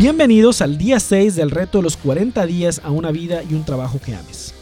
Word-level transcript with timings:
Bienvenidos 0.00 0.62
al 0.62 0.78
día 0.78 0.98
6 0.98 1.36
del 1.36 1.50
reto 1.50 1.76
de 1.76 1.82
los 1.82 1.98
40 1.98 2.46
días 2.46 2.80
a 2.82 2.90
una 2.90 3.10
vida 3.10 3.42
y 3.42 3.52
un 3.52 3.66
trabajo 3.66 4.00
que 4.00 4.14
ames. 4.14 4.54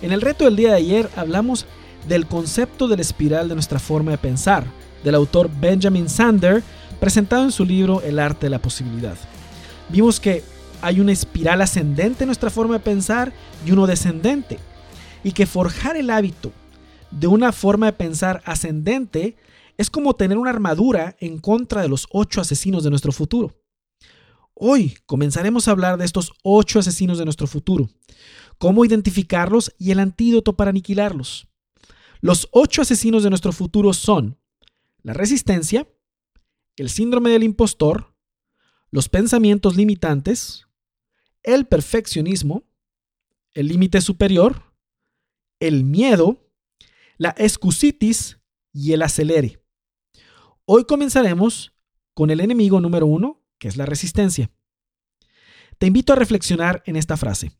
En 0.00 0.12
el 0.12 0.20
reto 0.20 0.44
del 0.44 0.54
día 0.54 0.68
de 0.68 0.76
ayer 0.76 1.10
hablamos 1.16 1.66
del 2.06 2.28
concepto 2.28 2.86
de 2.86 2.94
la 2.94 3.02
espiral 3.02 3.48
de 3.48 3.54
nuestra 3.54 3.80
forma 3.80 4.12
de 4.12 4.18
pensar, 4.18 4.64
del 5.02 5.16
autor 5.16 5.50
Benjamin 5.58 6.08
Sander, 6.08 6.62
presentado 7.00 7.42
en 7.42 7.50
su 7.50 7.64
libro 7.64 8.00
El 8.02 8.20
arte 8.20 8.46
de 8.46 8.50
la 8.50 8.62
posibilidad. 8.62 9.16
Vimos 9.88 10.20
que 10.20 10.44
hay 10.80 11.00
una 11.00 11.10
espiral 11.10 11.62
ascendente 11.62 12.22
en 12.22 12.28
nuestra 12.28 12.50
forma 12.50 12.74
de 12.74 12.84
pensar 12.84 13.32
y 13.66 13.72
uno 13.72 13.88
descendente, 13.88 14.60
y 15.24 15.32
que 15.32 15.46
forjar 15.46 15.96
el 15.96 16.10
hábito 16.10 16.52
de 17.10 17.26
una 17.26 17.50
forma 17.50 17.86
de 17.86 17.92
pensar 17.94 18.40
ascendente 18.44 19.36
es 19.78 19.90
como 19.90 20.14
tener 20.14 20.38
una 20.38 20.50
armadura 20.50 21.16
en 21.18 21.38
contra 21.38 21.82
de 21.82 21.88
los 21.88 22.06
ocho 22.12 22.40
asesinos 22.40 22.84
de 22.84 22.90
nuestro 22.90 23.10
futuro. 23.10 23.52
Hoy 24.58 24.96
comenzaremos 25.04 25.68
a 25.68 25.72
hablar 25.72 25.98
de 25.98 26.06
estos 26.06 26.32
ocho 26.42 26.78
asesinos 26.78 27.18
de 27.18 27.26
nuestro 27.26 27.46
futuro, 27.46 27.90
cómo 28.56 28.86
identificarlos 28.86 29.74
y 29.78 29.90
el 29.90 30.00
antídoto 30.00 30.56
para 30.56 30.70
aniquilarlos. 30.70 31.46
Los 32.22 32.48
ocho 32.52 32.80
asesinos 32.80 33.22
de 33.22 33.28
nuestro 33.28 33.52
futuro 33.52 33.92
son 33.92 34.38
la 35.02 35.12
resistencia, 35.12 35.86
el 36.76 36.88
síndrome 36.88 37.28
del 37.28 37.42
impostor, 37.42 38.14
los 38.90 39.10
pensamientos 39.10 39.76
limitantes, 39.76 40.66
el 41.42 41.66
perfeccionismo, 41.66 42.64
el 43.52 43.68
límite 43.68 44.00
superior, 44.00 44.62
el 45.60 45.84
miedo, 45.84 46.50
la 47.18 47.34
excusitis 47.36 48.38
y 48.72 48.92
el 48.92 49.02
acelere. 49.02 49.62
Hoy 50.64 50.84
comenzaremos 50.84 51.74
con 52.14 52.30
el 52.30 52.40
enemigo 52.40 52.80
número 52.80 53.04
uno, 53.04 53.45
que 53.58 53.68
es 53.68 53.76
la 53.76 53.86
resistencia. 53.86 54.50
Te 55.78 55.86
invito 55.86 56.12
a 56.12 56.16
reflexionar 56.16 56.82
en 56.86 56.96
esta 56.96 57.16
frase. 57.16 57.52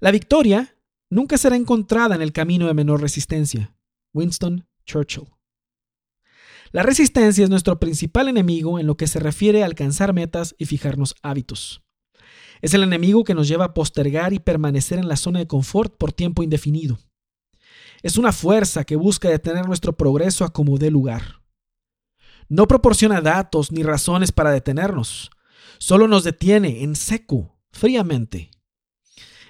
La 0.00 0.10
victoria 0.10 0.76
nunca 1.10 1.38
será 1.38 1.56
encontrada 1.56 2.14
en 2.14 2.22
el 2.22 2.32
camino 2.32 2.66
de 2.66 2.74
menor 2.74 3.00
resistencia. 3.00 3.76
Winston 4.12 4.66
Churchill. 4.84 5.28
La 6.72 6.82
resistencia 6.82 7.44
es 7.44 7.50
nuestro 7.50 7.78
principal 7.78 8.28
enemigo 8.28 8.80
en 8.80 8.86
lo 8.86 8.96
que 8.96 9.06
se 9.06 9.20
refiere 9.20 9.62
a 9.62 9.66
alcanzar 9.66 10.12
metas 10.12 10.56
y 10.58 10.66
fijarnos 10.66 11.14
hábitos. 11.22 11.82
Es 12.62 12.74
el 12.74 12.82
enemigo 12.82 13.22
que 13.24 13.34
nos 13.34 13.46
lleva 13.46 13.66
a 13.66 13.74
postergar 13.74 14.32
y 14.32 14.40
permanecer 14.40 14.98
en 14.98 15.06
la 15.06 15.16
zona 15.16 15.38
de 15.38 15.46
confort 15.46 15.96
por 15.96 16.12
tiempo 16.12 16.42
indefinido. 16.42 16.98
Es 18.02 18.16
una 18.16 18.32
fuerza 18.32 18.84
que 18.84 18.96
busca 18.96 19.28
detener 19.28 19.66
nuestro 19.66 19.96
progreso 19.96 20.44
a 20.44 20.52
como 20.52 20.78
dé 20.78 20.90
lugar. 20.90 21.43
No 22.48 22.66
proporciona 22.66 23.20
datos 23.20 23.72
ni 23.72 23.82
razones 23.82 24.32
para 24.32 24.50
detenernos. 24.50 25.30
Solo 25.78 26.08
nos 26.08 26.24
detiene 26.24 26.82
en 26.82 26.96
seco, 26.96 27.56
fríamente. 27.72 28.50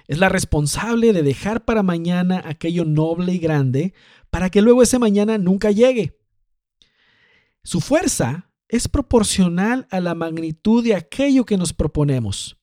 Es 0.07 0.19
la 0.19 0.29
responsable 0.29 1.13
de 1.13 1.23
dejar 1.23 1.65
para 1.65 1.83
mañana 1.83 2.41
aquello 2.45 2.85
noble 2.85 3.33
y 3.33 3.39
grande 3.39 3.93
para 4.29 4.49
que 4.49 4.61
luego 4.61 4.83
ese 4.83 4.99
mañana 4.99 5.37
nunca 5.37 5.71
llegue. 5.71 6.19
Su 7.63 7.81
fuerza 7.81 8.51
es 8.67 8.87
proporcional 8.87 9.87
a 9.89 9.99
la 9.99 10.13
magnitud 10.13 10.83
de 10.83 10.95
aquello 10.95 11.45
que 11.45 11.57
nos 11.57 11.73
proponemos. 11.73 12.57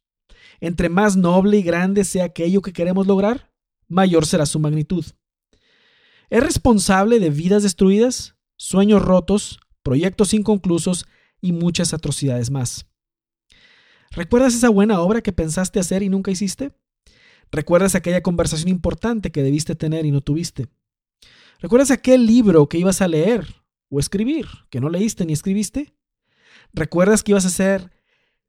Entre 0.61 0.89
más 0.89 1.17
noble 1.17 1.59
y 1.59 1.63
grande 1.63 2.05
sea 2.05 2.27
aquello 2.27 2.63
que 2.63 2.73
queremos 2.73 3.07
lograr, 3.07 3.51
mayor 3.89 4.27
será 4.27 4.47
su 4.47 4.61
magnitud. 4.61 5.05
Es 6.31 6.43
responsable 6.43 7.19
de 7.19 7.31
vidas 7.31 7.63
destruidas, 7.63 8.37
sueños 8.57 9.03
rotos, 9.03 9.59
proyectos 9.83 10.35
inconclusos 10.35 11.07
y 11.41 11.53
muchas 11.53 11.93
atrocidades 11.93 12.51
más. 12.51 12.87
¿Recuerdas 14.13 14.55
esa 14.55 14.69
buena 14.69 15.01
obra 15.01 15.23
que 15.23 15.33
pensaste 15.33 15.81
hacer 15.81 16.03
y 16.03 16.09
nunca 16.09 16.31
hiciste? 16.31 16.73
¿Recuerdas 17.51 17.95
aquella 17.95 18.23
conversación 18.23 18.69
importante 18.69 19.33
que 19.33 19.43
debiste 19.43 19.75
tener 19.75 20.07
y 20.07 20.11
no 20.11 20.21
tuviste? 20.21 20.69
¿Recuerdas 21.61 21.91
aquel 21.91 22.27
libro 22.27 22.69
que 22.69 22.79
ibas 22.79 23.03
a 23.03 23.09
leer 23.09 23.47
o 23.89 24.01
escribir 24.01 24.47
que 24.71 24.81
no 24.81 24.89
leíste 24.89 25.25
ni 25.25 25.33
escribiste? 25.33 25.95
¿Recuerdas 26.73 27.23
que 27.23 27.33
ibas 27.33 27.45
a 27.45 27.49
hacer, 27.49 27.91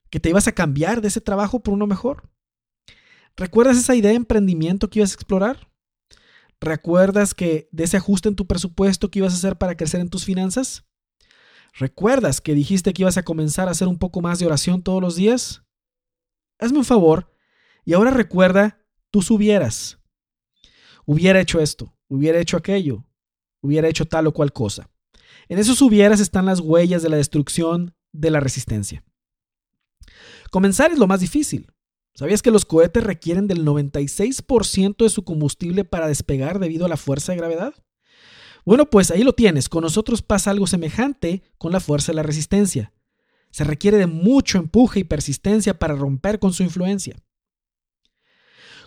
que 0.09 0.19
te 0.19 0.29
ibas 0.29 0.47
a 0.47 0.53
cambiar 0.53 1.01
de 1.01 1.09
ese 1.09 1.21
trabajo 1.21 1.61
por 1.61 1.73
uno 1.73 1.87
mejor? 1.87 2.29
¿Recuerdas 3.35 3.77
esa 3.77 3.95
idea 3.95 4.11
de 4.11 4.17
emprendimiento 4.17 4.89
que 4.89 4.99
ibas 4.99 5.11
a 5.11 5.15
explorar? 5.15 5.71
¿Recuerdas 6.61 7.33
que 7.33 7.67
de 7.71 7.83
ese 7.83 7.97
ajuste 7.97 8.29
en 8.29 8.35
tu 8.35 8.47
presupuesto 8.47 9.09
que 9.09 9.19
ibas 9.19 9.33
a 9.33 9.37
hacer 9.37 9.57
para 9.57 9.75
crecer 9.75 9.99
en 9.99 10.09
tus 10.09 10.23
finanzas? 10.23 10.85
¿Recuerdas 11.73 12.39
que 12.39 12.53
dijiste 12.53 12.93
que 12.93 13.01
ibas 13.01 13.17
a 13.17 13.23
comenzar 13.23 13.67
a 13.67 13.71
hacer 13.71 13.87
un 13.87 13.97
poco 13.97 14.21
más 14.21 14.39
de 14.39 14.45
oración 14.45 14.83
todos 14.83 15.01
los 15.01 15.15
días? 15.15 15.63
Hazme 16.59 16.77
un 16.77 16.85
favor 16.85 17.33
y 17.83 17.93
ahora 17.93 18.11
recuerda 18.11 18.79
tus 19.09 19.31
hubieras. 19.31 19.99
Hubiera 21.05 21.41
hecho 21.41 21.59
esto, 21.59 21.97
hubiera 22.07 22.39
hecho 22.39 22.57
aquello, 22.57 23.05
hubiera 23.61 23.87
hecho 23.87 24.05
tal 24.05 24.27
o 24.27 24.33
cual 24.33 24.53
cosa. 24.53 24.89
En 25.49 25.57
esos 25.57 25.81
hubieras 25.81 26.19
están 26.19 26.45
las 26.45 26.59
huellas 26.59 27.01
de 27.01 27.09
la 27.09 27.17
destrucción 27.17 27.95
de 28.11 28.29
la 28.29 28.39
resistencia. 28.39 29.03
Comenzar 30.51 30.91
es 30.91 30.99
lo 30.99 31.07
más 31.07 31.19
difícil. 31.19 31.71
¿Sabías 32.13 32.43
que 32.43 32.51
los 32.51 32.65
cohetes 32.65 33.03
requieren 33.03 33.47
del 33.47 33.65
96% 33.65 34.97
de 34.97 35.09
su 35.09 35.23
combustible 35.23 35.83
para 35.83 36.07
despegar 36.07 36.59
debido 36.59 36.85
a 36.85 36.89
la 36.89 36.97
fuerza 36.97 37.31
de 37.31 37.39
gravedad? 37.39 37.73
Bueno, 38.65 38.89
pues 38.89 39.11
ahí 39.11 39.23
lo 39.23 39.33
tienes. 39.33 39.67
Con 39.67 39.83
nosotros 39.83 40.21
pasa 40.21 40.51
algo 40.51 40.67
semejante 40.67 41.43
con 41.57 41.71
la 41.71 41.79
fuerza 41.79 42.11
de 42.11 42.15
la 42.15 42.23
resistencia. 42.23 42.93
Se 43.51 43.63
requiere 43.63 43.97
de 43.97 44.07
mucho 44.07 44.57
empuje 44.57 45.01
y 45.01 45.03
persistencia 45.03 45.77
para 45.77 45.95
romper 45.95 46.39
con 46.39 46.53
su 46.53 46.63
influencia. 46.63 47.15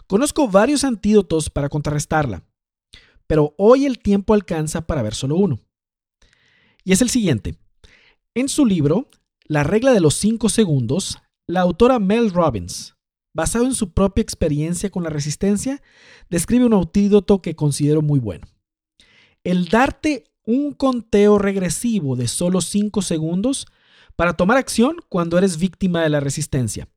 Conozco 0.06 0.48
varios 0.48 0.84
antídotos 0.84 1.50
para 1.50 1.68
contrarrestarla, 1.68 2.44
pero 3.26 3.54
hoy 3.58 3.86
el 3.86 3.98
tiempo 3.98 4.34
alcanza 4.34 4.86
para 4.86 5.02
ver 5.02 5.14
solo 5.14 5.36
uno. 5.36 5.60
Y 6.84 6.92
es 6.92 7.02
el 7.02 7.10
siguiente. 7.10 7.58
En 8.34 8.48
su 8.48 8.64
libro, 8.64 9.10
La 9.48 9.62
regla 9.62 9.92
de 9.92 10.00
los 10.00 10.14
5 10.14 10.48
segundos, 10.48 11.18
la 11.46 11.60
autora 11.60 11.98
Mel 12.00 12.32
Robbins, 12.32 12.96
basado 13.32 13.64
en 13.64 13.74
su 13.74 13.92
propia 13.92 14.22
experiencia 14.22 14.90
con 14.90 15.04
la 15.04 15.10
resistencia, 15.10 15.82
describe 16.30 16.66
un 16.66 16.74
antídoto 16.74 17.42
que 17.42 17.54
considero 17.54 18.02
muy 18.02 18.18
bueno 18.18 18.46
el 19.46 19.68
darte 19.68 20.24
un 20.44 20.72
conteo 20.72 21.38
regresivo 21.38 22.16
de 22.16 22.26
solo 22.26 22.60
5 22.60 23.00
segundos 23.00 23.68
para 24.16 24.32
tomar 24.32 24.56
acción 24.56 24.96
cuando 25.08 25.38
eres 25.38 25.56
víctima 25.58 26.02
de 26.02 26.08
la 26.08 26.18
resistencia. 26.18 26.88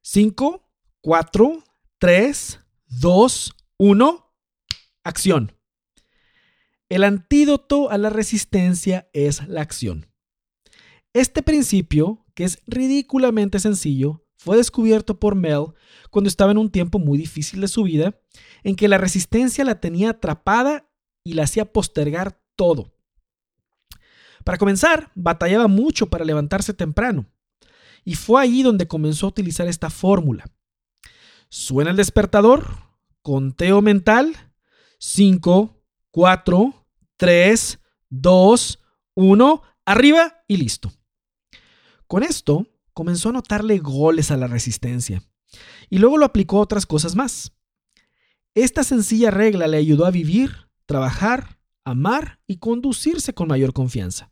5, 0.00 0.66
4, 1.02 1.64
3, 1.98 2.60
2, 2.86 3.54
1, 3.76 4.34
acción. 5.04 5.52
El 6.88 7.04
antídoto 7.04 7.90
a 7.90 7.98
la 7.98 8.08
resistencia 8.08 9.10
es 9.12 9.46
la 9.46 9.60
acción. 9.60 10.06
Este 11.12 11.42
principio, 11.42 12.24
que 12.34 12.44
es 12.44 12.62
ridículamente 12.66 13.60
sencillo, 13.60 14.24
fue 14.38 14.56
descubierto 14.56 15.20
por 15.20 15.34
Mel 15.34 15.66
cuando 16.10 16.28
estaba 16.28 16.50
en 16.50 16.58
un 16.58 16.70
tiempo 16.70 16.98
muy 16.98 17.18
difícil 17.18 17.60
de 17.60 17.68
su 17.68 17.82
vida, 17.82 18.18
en 18.62 18.74
que 18.74 18.88
la 18.88 18.96
resistencia 18.96 19.64
la 19.64 19.80
tenía 19.80 20.10
atrapada 20.10 20.88
y 21.24 21.34
la 21.34 21.44
hacía 21.44 21.72
postergar 21.72 22.40
todo. 22.56 22.92
Para 24.44 24.58
comenzar, 24.58 25.10
batallaba 25.14 25.68
mucho 25.68 26.06
para 26.06 26.24
levantarse 26.24 26.74
temprano. 26.74 27.26
Y 28.04 28.16
fue 28.16 28.42
ahí 28.42 28.62
donde 28.62 28.88
comenzó 28.88 29.26
a 29.26 29.28
utilizar 29.28 29.68
esta 29.68 29.90
fórmula. 29.90 30.44
Suena 31.48 31.90
el 31.90 31.96
despertador, 31.96 32.66
conteo 33.22 33.82
mental, 33.82 34.34
5, 34.98 35.82
4, 36.10 36.86
3, 37.16 37.78
2, 38.08 38.78
1, 39.14 39.62
arriba 39.84 40.44
y 40.48 40.56
listo. 40.56 40.92
Con 42.06 42.22
esto 42.22 42.66
comenzó 42.92 43.28
a 43.28 43.32
notarle 43.32 43.78
goles 43.78 44.30
a 44.30 44.36
la 44.36 44.46
resistencia 44.46 45.22
y 45.88 45.98
luego 45.98 46.18
lo 46.18 46.26
aplicó 46.26 46.58
a 46.58 46.62
otras 46.62 46.86
cosas 46.86 47.14
más. 47.14 47.52
Esta 48.54 48.84
sencilla 48.84 49.30
regla 49.30 49.66
le 49.66 49.78
ayudó 49.78 50.04
a 50.04 50.10
vivir 50.10 50.68
trabajar, 50.86 51.58
amar 51.84 52.40
y 52.46 52.58
conducirse 52.58 53.34
con 53.34 53.48
mayor 53.48 53.72
confianza. 53.72 54.30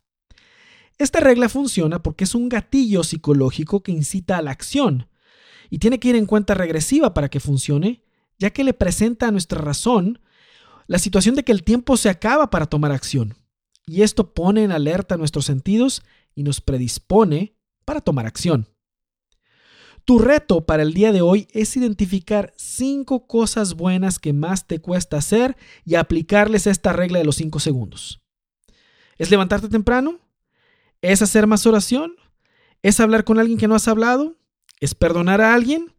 Esta 0.97 1.19
regla 1.19 1.49
funciona 1.49 2.03
porque 2.03 2.25
es 2.25 2.35
un 2.35 2.49
gatillo 2.49 3.03
psicológico 3.03 3.81
que 3.81 3.91
incita 3.91 4.37
a 4.37 4.41
la 4.41 4.51
acción 4.51 5.07
y 5.69 5.79
tiene 5.79 5.99
que 5.99 6.09
ir 6.09 6.15
en 6.15 6.25
cuenta 6.25 6.53
regresiva 6.53 7.13
para 7.13 7.29
que 7.29 7.39
funcione, 7.39 8.03
ya 8.37 8.51
que 8.51 8.63
le 8.63 8.73
presenta 8.73 9.27
a 9.27 9.31
nuestra 9.31 9.59
razón 9.61 10.19
la 10.87 10.99
situación 10.99 11.35
de 11.35 11.43
que 11.43 11.51
el 11.51 11.63
tiempo 11.63 11.97
se 11.97 12.09
acaba 12.09 12.49
para 12.49 12.65
tomar 12.65 12.91
acción. 12.91 13.35
Y 13.87 14.03
esto 14.03 14.33
pone 14.33 14.63
en 14.63 14.71
alerta 14.71 15.17
nuestros 15.17 15.45
sentidos 15.45 16.03
y 16.35 16.43
nos 16.43 16.61
predispone 16.61 17.55
para 17.85 18.01
tomar 18.01 18.25
acción. 18.25 18.67
Tu 20.05 20.19
reto 20.19 20.65
para 20.65 20.83
el 20.83 20.93
día 20.93 21.11
de 21.11 21.21
hoy 21.21 21.47
es 21.51 21.75
identificar 21.77 22.53
cinco 22.57 23.27
cosas 23.27 23.75
buenas 23.75 24.19
que 24.19 24.33
más 24.33 24.67
te 24.67 24.79
cuesta 24.79 25.17
hacer 25.17 25.55
y 25.85 25.95
aplicarles 25.95 26.67
esta 26.67 26.91
regla 26.91 27.19
de 27.19 27.25
los 27.25 27.35
cinco 27.35 27.59
segundos. 27.59 28.21
¿Es 29.17 29.29
levantarte 29.29 29.69
temprano? 29.69 30.19
¿Es 31.01 31.21
hacer 31.21 31.45
más 31.45 31.65
oración? 31.67 32.15
¿Es 32.81 32.99
hablar 32.99 33.23
con 33.23 33.39
alguien 33.39 33.59
que 33.59 33.67
no 33.67 33.75
has 33.75 33.87
hablado? 33.87 34.37
¿Es 34.79 34.95
perdonar 34.95 35.41
a 35.41 35.53
alguien? 35.53 35.93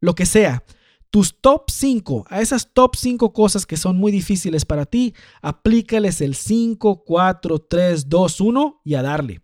Lo 0.00 0.14
que 0.14 0.26
sea. 0.26 0.64
Tus 1.10 1.40
top 1.40 1.70
5, 1.70 2.26
a 2.28 2.40
esas 2.40 2.72
top 2.72 2.96
5 2.96 3.32
cosas 3.32 3.66
que 3.66 3.76
son 3.76 3.96
muy 3.96 4.10
difíciles 4.10 4.64
para 4.64 4.84
ti, 4.84 5.14
aplícales 5.42 6.20
el 6.20 6.34
5, 6.34 7.04
4, 7.04 7.58
3, 7.60 8.08
2, 8.08 8.40
1 8.40 8.80
y 8.84 8.94
a 8.94 9.02
darle. 9.02 9.42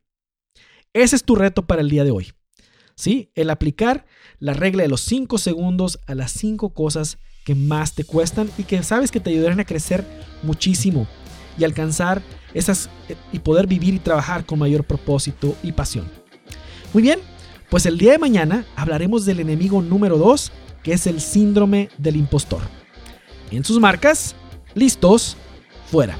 Ese 0.93 1.15
es 1.15 1.25
tu 1.25 1.37
reto 1.37 1.69
para 1.69 1.81
el 1.81 1.89
día 1.89 2.03
de 2.03 2.11
hoy. 2.11 2.33
¿Sí? 3.01 3.31
El 3.35 3.49
aplicar 3.49 4.05
la 4.41 4.53
regla 4.53 4.83
de 4.83 4.91
los 4.91 5.01
5 5.01 5.39
segundos 5.39 6.01
a 6.07 6.15
las 6.15 6.33
5 6.33 6.75
cosas 6.75 7.17
que 7.47 7.55
más 7.55 7.95
te 7.95 8.05
cuestan 8.05 8.51
y 8.59 8.65
que 8.65 8.83
sabes 8.83 9.11
que 9.11 9.21
te 9.21 9.31
ayudarán 9.31 9.59
a 9.59 9.65
crecer 9.65 10.05
muchísimo 10.43 11.09
y 11.57 11.65
alcanzar 11.65 12.21
esas 12.53 12.91
y 13.33 13.39
poder 13.39 13.67
vivir 13.67 13.95
y 13.95 14.01
trabajar 14.01 14.45
con 14.45 14.59
mayor 14.59 14.85
propósito 14.85 15.57
y 15.63 15.73
pasión. 15.73 16.11
Muy 16.93 17.03
bien, 17.03 17.21
pues 17.71 17.87
el 17.87 17.97
día 17.97 18.13
de 18.13 18.19
mañana 18.19 18.67
hablaremos 18.77 19.25
del 19.25 19.41
enemigo 19.41 19.81
número 19.81 20.19
2, 20.19 20.53
que 20.83 20.93
es 20.93 21.07
el 21.07 21.23
síndrome 21.23 21.89
del 21.97 22.17
impostor. 22.17 22.61
En 23.51 23.65
sus 23.65 23.81
marcas, 23.81 24.35
listos, 24.75 25.39
fuera. 25.91 26.19